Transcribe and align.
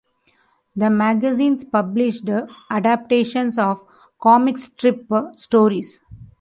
The 0.75 0.89
magazines 0.89 1.63
published 1.63 2.27
adaptations 2.71 3.59
of 3.59 3.85
comic 4.19 4.57
strip 4.57 5.05
stories. 5.35 5.99